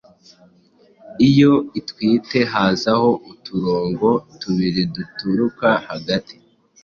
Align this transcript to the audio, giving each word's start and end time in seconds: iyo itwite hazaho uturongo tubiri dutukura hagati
iyo 1.29 1.53
itwite 1.79 2.39
hazaho 2.53 3.09
uturongo 3.31 4.09
tubiri 4.39 4.81
dutukura 4.93 5.71
hagati 5.89 6.35